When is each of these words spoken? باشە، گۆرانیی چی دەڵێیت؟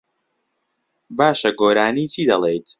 باشە، 1.17 1.51
گۆرانیی 1.59 2.07
چی 2.13 2.21
دەڵێیت؟ 2.29 2.65